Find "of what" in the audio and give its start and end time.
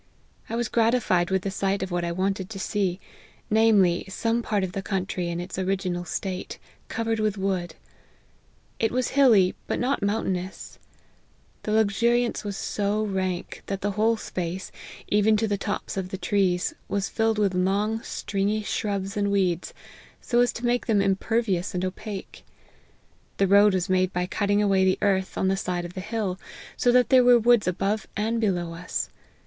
1.83-2.03